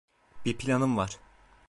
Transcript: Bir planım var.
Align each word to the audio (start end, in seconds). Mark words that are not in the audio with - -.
Bir 0.45 0.57
planım 0.57 0.97
var. 0.97 1.19